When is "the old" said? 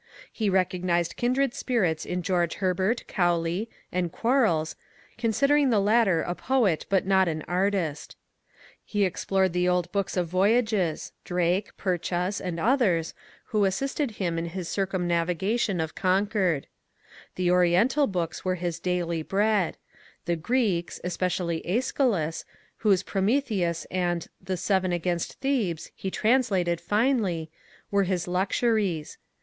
9.51-9.91